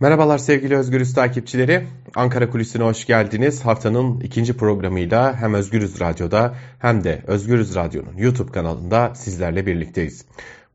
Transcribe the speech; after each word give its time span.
Merhabalar 0.00 0.38
sevgili 0.38 0.76
Özgürüz 0.76 1.14
takipçileri. 1.14 1.86
Ankara 2.14 2.50
Kulisi'ne 2.50 2.84
hoş 2.84 3.06
geldiniz. 3.06 3.64
Haftanın 3.64 4.20
ikinci 4.20 4.56
programıyla 4.56 5.36
hem 5.36 5.54
Özgürüz 5.54 6.00
Radyo'da 6.00 6.54
hem 6.78 7.04
de 7.04 7.22
Özgürüz 7.26 7.74
Radyo'nun 7.74 8.16
YouTube 8.16 8.52
kanalında 8.52 9.14
sizlerle 9.14 9.66
birlikteyiz. 9.66 10.24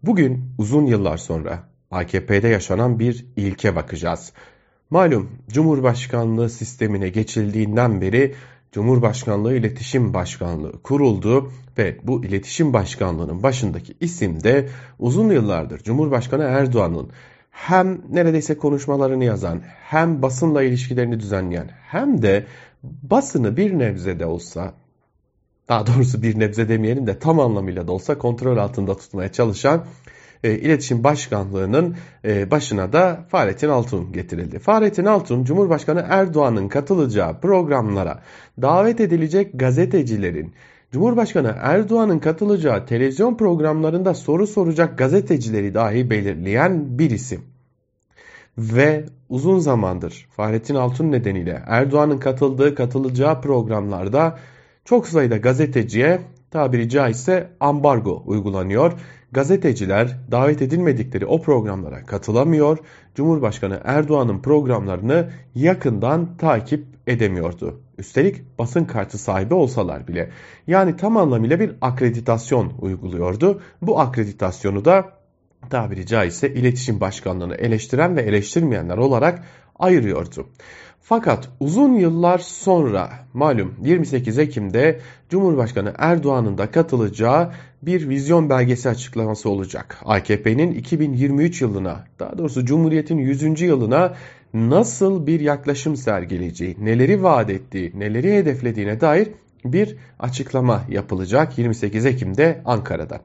Bugün 0.04 0.54
uzun 0.57 0.86
yıllar 0.86 1.18
sonra 1.18 1.63
AKP'de 1.92 2.47
yaşanan 2.47 2.99
bir 2.99 3.26
ilke 3.36 3.76
bakacağız. 3.76 4.34
Malum 4.89 5.30
Cumhurbaşkanlığı 5.50 6.50
sistemine 6.50 7.10
geçildiğinden 7.10 8.02
beri 8.02 8.36
Cumhurbaşkanlığı 8.72 9.56
İletişim 9.56 10.14
Başkanlığı 10.14 10.82
kuruldu 10.82 11.52
ve 11.78 11.98
bu 12.04 12.26
İletişim 12.26 12.74
Başkanlığı'nın 12.74 13.44
başındaki 13.44 13.94
isim 14.00 14.44
de 14.44 14.70
uzun 15.00 15.30
yıllardır 15.30 15.84
Cumhurbaşkanı 15.84 16.44
Erdoğan'ın 16.44 17.12
hem 17.52 18.02
neredeyse 18.09 18.57
konuşmalarını 18.57 19.23
yazan, 19.23 19.61
hem 19.83 20.21
basınla 20.21 20.63
ilişkilerini 20.63 21.19
düzenleyen, 21.19 21.69
hem 21.87 22.21
de 22.21 22.46
basını 22.83 23.57
bir 23.57 23.79
nebze 23.79 24.19
de 24.19 24.25
olsa, 24.25 24.73
daha 25.69 25.87
doğrusu 25.87 26.21
bir 26.21 26.39
nebze 26.39 26.69
demeyelim 26.69 27.07
de 27.07 27.19
tam 27.19 27.39
anlamıyla 27.39 27.87
da 27.87 27.92
olsa 27.92 28.18
kontrol 28.18 28.57
altında 28.57 28.97
tutmaya 28.97 29.32
çalışan 29.32 29.86
e, 30.43 30.51
İletişim 30.51 31.04
Başkanlığı'nın 31.04 31.95
e, 32.25 32.52
başına 32.52 32.94
da 32.94 33.25
Fahrettin 33.30 33.70
Altun 33.70 34.14
getirildi. 34.14 34.59
Fahrettin 34.59 35.06
Altun, 35.06 35.44
Cumhurbaşkanı 35.44 36.06
Erdoğan'ın 36.09 36.67
katılacağı 36.67 37.39
programlara 37.39 38.22
davet 38.61 39.00
edilecek 39.00 39.52
gazetecilerin 39.53 40.53
Cumhurbaşkanı 40.91 41.55
Erdoğan'ın 41.61 42.19
katılacağı 42.19 42.86
televizyon 42.86 43.38
programlarında 43.38 44.13
soru 44.13 44.47
soracak 44.47 44.97
gazetecileri 44.97 45.73
dahi 45.73 46.09
belirleyen 46.09 47.00
bir 47.00 47.09
isim. 47.11 47.41
Ve 48.58 49.05
uzun 49.30 49.59
zamandır 49.59 50.27
Fahrettin 50.31 50.75
Altun 50.75 51.11
nedeniyle 51.11 51.64
Erdoğan'ın 51.67 52.17
katıldığı 52.17 52.75
katılacağı 52.75 53.42
programlarda 53.42 54.39
çok 54.86 55.08
sayıda 55.08 55.38
gazeteciye 55.38 56.22
tabiri 56.52 56.89
caizse 56.89 57.50
ambargo 57.59 58.23
uygulanıyor. 58.26 58.94
Gazeteciler 59.31 60.17
davet 60.31 60.61
edilmedikleri 60.61 61.26
o 61.26 61.42
programlara 61.42 62.05
katılamıyor. 62.05 62.78
Cumhurbaşkanı 63.16 63.81
Erdoğan'ın 63.83 64.42
programlarını 64.42 65.30
yakından 65.55 66.38
takip 66.38 67.01
edemiyordu. 67.12 67.81
Üstelik 67.98 68.59
basın 68.59 68.86
kartı 68.86 69.17
sahibi 69.17 69.54
olsalar 69.54 70.08
bile. 70.08 70.31
Yani 70.67 70.98
tam 70.98 71.17
anlamıyla 71.17 71.59
bir 71.59 71.72
akreditasyon 71.81 72.73
uyguluyordu. 72.81 73.62
Bu 73.81 74.00
akreditasyonu 74.00 74.86
da 74.86 75.09
tabiri 75.70 76.06
caizse 76.06 76.54
iletişim 76.54 77.02
başkanlığını 77.02 77.56
eleştiren 77.56 78.16
ve 78.16 78.22
eleştirmeyenler 78.22 78.98
olarak 78.98 79.44
ayırıyordu. 79.80 80.48
Fakat 81.02 81.50
uzun 81.59 81.94
yıllar 81.94 82.38
sonra 82.38 83.09
malum 83.34 83.76
28 83.84 84.39
Ekim'de 84.39 85.00
Cumhurbaşkanı 85.30 85.94
Erdoğan'ın 85.98 86.58
da 86.58 86.72
katılacağı 86.72 87.52
bir 87.82 88.09
vizyon 88.09 88.50
belgesi 88.50 88.89
açıklaması 88.89 89.50
olacak. 89.50 89.98
AKP'nin 90.06 90.73
2023 90.73 91.62
yılına 91.62 92.06
daha 92.20 92.38
doğrusu 92.38 92.66
Cumhuriyet'in 92.66 93.17
100. 93.17 93.62
yılına 93.62 94.14
nasıl 94.54 95.28
bir 95.28 95.40
yaklaşım 95.40 95.96
sergileyeceği, 95.96 96.78
neleri 96.80 97.24
vaat 97.24 97.50
ettiği, 97.50 97.92
neleri 97.96 98.34
hedeflediğine 98.34 99.02
dair 99.02 99.28
bir 99.66 99.96
açıklama 100.20 100.84
yapılacak 100.90 101.58
28 101.58 102.06
Ekim'de 102.06 102.62
Ankara'da. 102.66 103.22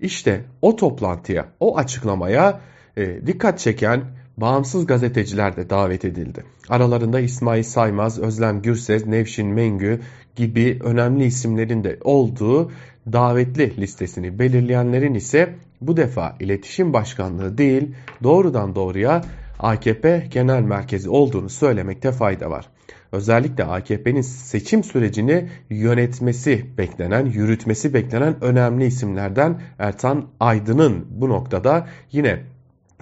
İşte 0.00 0.44
o 0.62 0.76
toplantıya, 0.76 1.46
o 1.60 1.76
açıklamaya 1.76 2.60
e, 2.96 3.26
dikkat 3.26 3.58
çeken 3.58 4.04
bağımsız 4.36 4.86
gazeteciler 4.86 5.56
de 5.56 5.70
davet 5.70 6.04
edildi. 6.04 6.44
Aralarında 6.68 7.20
İsmail 7.20 7.62
Saymaz, 7.62 8.18
Özlem 8.18 8.62
Gürses, 8.62 9.06
Nevşin 9.06 9.46
Mengü 9.46 10.00
gibi 10.36 10.78
önemli 10.84 11.24
isimlerin 11.24 11.84
de 11.84 11.98
olduğu 12.04 12.70
davetli 13.12 13.76
listesini 13.76 14.38
belirleyenlerin 14.38 15.14
ise 15.14 15.54
bu 15.80 15.96
defa 15.96 16.36
iletişim 16.40 16.92
başkanlığı 16.92 17.58
değil 17.58 17.94
doğrudan 18.22 18.74
doğruya 18.74 19.22
AKP 19.62 20.26
genel 20.30 20.62
merkezi 20.62 21.10
olduğunu 21.10 21.48
söylemekte 21.48 22.12
fayda 22.12 22.50
var. 22.50 22.66
Özellikle 23.12 23.64
AKP'nin 23.64 24.20
seçim 24.20 24.84
sürecini 24.84 25.48
yönetmesi 25.70 26.66
beklenen, 26.78 27.26
yürütmesi 27.26 27.94
beklenen 27.94 28.44
önemli 28.44 28.86
isimlerden 28.86 29.60
Ertan 29.78 30.26
Aydın'ın 30.40 31.06
bu 31.10 31.28
noktada 31.28 31.88
yine 32.12 32.42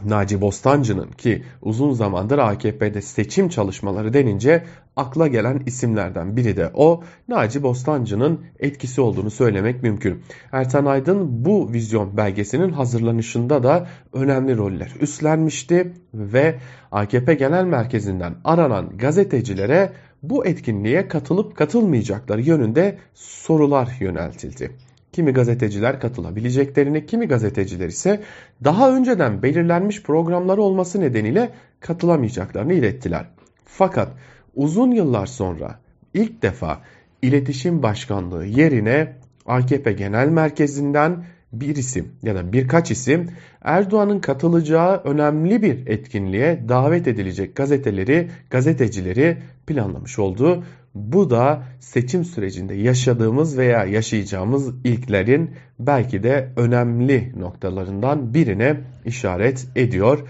Naci 0.04 0.40
Bostancı'nın 0.40 1.10
ki 1.10 1.42
uzun 1.62 1.92
zamandır 1.92 2.38
AKP'de 2.38 3.02
seçim 3.02 3.48
çalışmaları 3.48 4.12
denince 4.12 4.64
akla 4.96 5.26
gelen 5.26 5.62
isimlerden 5.66 6.36
biri 6.36 6.56
de 6.56 6.70
o. 6.74 7.02
Naci 7.28 7.62
Bostancı'nın 7.62 8.40
etkisi 8.58 9.00
olduğunu 9.00 9.30
söylemek 9.30 9.82
mümkün. 9.82 10.22
Ertan 10.52 10.84
Aydın 10.84 11.44
bu 11.44 11.72
vizyon 11.72 12.16
belgesinin 12.16 12.72
hazırlanışında 12.72 13.62
da 13.62 13.86
önemli 14.12 14.56
roller 14.56 14.92
üstlenmişti 15.00 15.92
ve 16.14 16.58
AKP 16.92 17.34
Genel 17.34 17.64
Merkezi'nden 17.64 18.34
aranan 18.44 18.96
gazetecilere 18.98 19.92
bu 20.22 20.46
etkinliğe 20.46 21.08
katılıp 21.08 21.56
katılmayacakları 21.56 22.42
yönünde 22.42 22.98
sorular 23.14 23.96
yöneltildi. 24.00 24.70
Kimi 25.18 25.32
gazeteciler 25.32 26.00
katılabileceklerini, 26.00 27.06
kimi 27.06 27.28
gazeteciler 27.28 27.86
ise 27.86 28.20
daha 28.64 28.96
önceden 28.96 29.42
belirlenmiş 29.42 30.02
programları 30.02 30.62
olması 30.62 31.00
nedeniyle 31.00 31.50
katılamayacaklarını 31.80 32.72
ilettiler. 32.72 33.26
Fakat 33.64 34.08
uzun 34.54 34.90
yıllar 34.90 35.26
sonra 35.26 35.78
ilk 36.14 36.42
defa 36.42 36.80
iletişim 37.22 37.82
başkanlığı 37.82 38.46
yerine 38.46 39.12
AKP 39.46 39.92
Genel 39.92 40.28
Merkezi'nden 40.28 41.24
bir 41.52 41.76
isim 41.76 42.12
ya 42.22 42.34
da 42.34 42.52
birkaç 42.52 42.90
isim 42.90 43.30
Erdoğan'ın 43.62 44.20
katılacağı 44.20 45.00
önemli 45.04 45.62
bir 45.62 45.86
etkinliğe 45.86 46.68
davet 46.68 47.08
edilecek 47.08 47.56
gazeteleri, 47.56 48.30
gazetecileri 48.50 49.38
planlamış 49.66 50.18
oldu. 50.18 50.64
Bu 50.98 51.30
da 51.30 51.62
seçim 51.80 52.24
sürecinde 52.24 52.74
yaşadığımız 52.74 53.58
veya 53.58 53.84
yaşayacağımız 53.84 54.74
ilklerin 54.84 55.50
belki 55.78 56.22
de 56.22 56.52
önemli 56.56 57.32
noktalarından 57.40 58.34
birine 58.34 58.80
işaret 59.04 59.66
ediyor. 59.76 60.28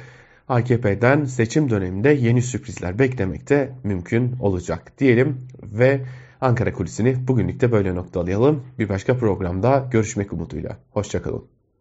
AKP'den 0.48 1.24
seçim 1.24 1.70
döneminde 1.70 2.08
yeni 2.10 2.42
sürprizler 2.42 2.98
beklemek 2.98 3.48
de 3.48 3.72
mümkün 3.84 4.36
olacak 4.40 4.92
diyelim 4.98 5.38
ve 5.62 6.00
Ankara 6.40 6.72
Kulisi'ni 6.72 7.28
bugünlük 7.28 7.60
de 7.60 7.72
böyle 7.72 7.94
noktalayalım. 7.94 8.64
Bir 8.78 8.88
başka 8.88 9.16
programda 9.18 9.88
görüşmek 9.90 10.32
umuduyla. 10.32 10.76
Hoşçakalın. 10.90 11.57